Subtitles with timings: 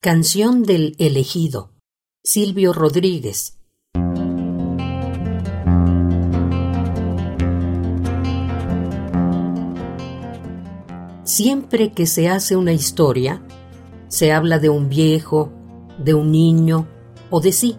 [0.00, 1.72] Canción del elegido.
[2.22, 3.58] Silvio Rodríguez.
[11.24, 13.42] Siempre que se hace una historia,
[14.06, 15.50] se habla de un viejo,
[15.98, 16.86] de un niño
[17.30, 17.76] o de sí.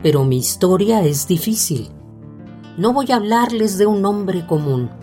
[0.00, 1.90] Pero mi historia es difícil.
[2.78, 5.02] No voy a hablarles de un hombre común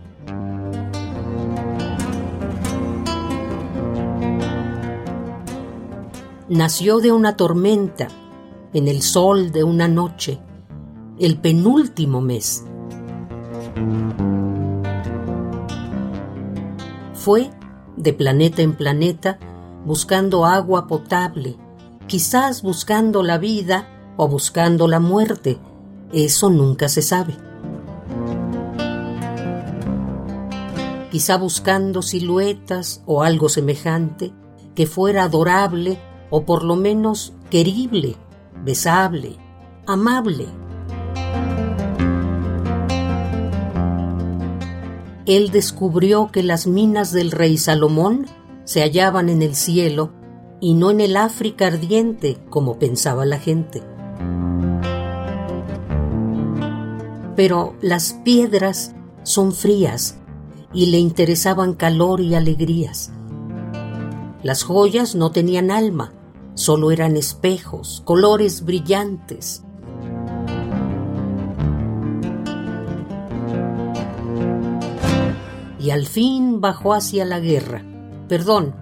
[6.51, 8.09] nació de una tormenta,
[8.73, 10.37] en el sol de una noche,
[11.17, 12.65] el penúltimo mes.
[17.13, 17.49] Fue
[17.95, 19.39] de planeta en planeta
[19.85, 21.55] buscando agua potable,
[22.07, 25.57] quizás buscando la vida o buscando la muerte,
[26.11, 27.33] eso nunca se sabe.
[31.11, 34.33] Quizá buscando siluetas o algo semejante
[34.75, 35.97] que fuera adorable
[36.31, 38.15] o por lo menos querible,
[38.63, 39.37] besable,
[39.85, 40.47] amable.
[45.27, 48.25] Él descubrió que las minas del rey Salomón
[48.63, 50.11] se hallaban en el cielo
[50.59, 53.83] y no en el África ardiente como pensaba la gente.
[57.35, 60.17] Pero las piedras son frías
[60.73, 63.11] y le interesaban calor y alegrías.
[64.43, 66.13] Las joyas no tenían alma,
[66.61, 69.63] Solo eran espejos, colores brillantes.
[75.79, 77.83] Y al fin bajó hacia la guerra.
[78.27, 78.75] Perdón,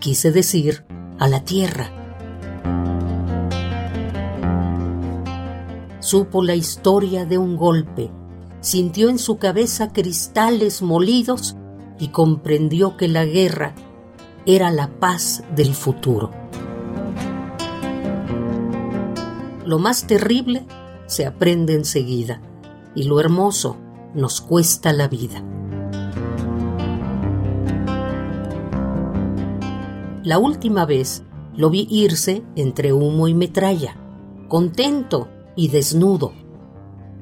[0.00, 0.84] quise decir
[1.18, 1.90] a la tierra.
[6.00, 8.10] Supo la historia de un golpe,
[8.60, 11.56] sintió en su cabeza cristales molidos
[11.98, 13.74] y comprendió que la guerra
[14.44, 16.43] era la paz del futuro.
[19.64, 20.66] Lo más terrible
[21.06, 22.42] se aprende enseguida
[22.94, 23.76] y lo hermoso
[24.14, 25.42] nos cuesta la vida.
[30.22, 31.22] La última vez
[31.56, 33.96] lo vi irse entre humo y metralla,
[34.48, 36.32] contento y desnudo.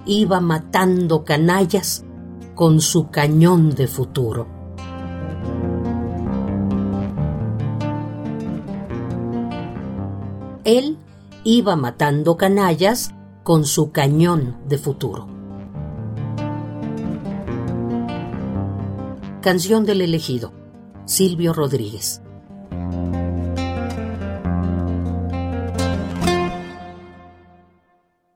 [0.04, 2.04] Iba matando canallas
[2.54, 4.46] con su cañón de futuro.
[10.64, 10.96] Él
[11.44, 15.26] iba matando canallas con su cañón de futuro.
[19.40, 20.52] Canción del elegido,
[21.04, 22.22] Silvio Rodríguez.